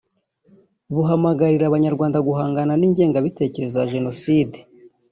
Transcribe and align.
buhamagarira 0.93 1.63
Abanyarwanda 1.67 2.17
guhangana 2.27 2.73
n’ingengabitekerezo 2.79 3.75
ya 3.79 3.89
Jenoside 3.93 4.57